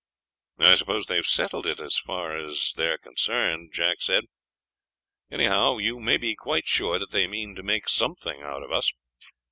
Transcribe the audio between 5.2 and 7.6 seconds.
"anyhow, you may be quite sure they mean